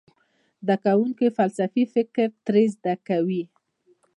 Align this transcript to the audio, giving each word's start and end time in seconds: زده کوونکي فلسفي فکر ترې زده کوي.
زده 0.65 0.75
کوونکي 0.85 1.27
فلسفي 1.37 1.83
فکر 1.93 2.27
ترې 2.45 2.63
زده 2.75 2.95
کوي. 3.07 3.43